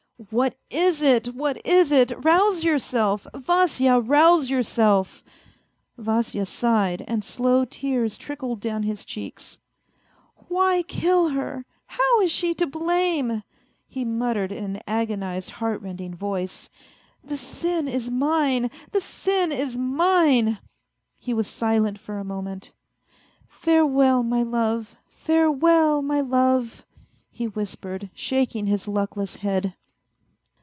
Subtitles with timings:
[0.29, 2.11] "What is it what is it?
[2.15, 5.23] Rouse yourself, Vasya, rouse yourself!"
[5.97, 9.57] Vasya sighed, and slow tears trickled down his cheeks."
[10.47, 11.65] Why kill her?
[11.87, 13.41] How is she to blame?"
[13.89, 16.69] he muttered in an agonized, heartrending voice."
[17.25, 20.59] The sin is mines the sin is mine!"
[21.17, 22.71] He was silent for a moment."
[23.61, 24.95] Farewell, my love!
[25.07, 26.85] Farewell, my love!"
[27.31, 29.73] he whispered, shaking his luckless head.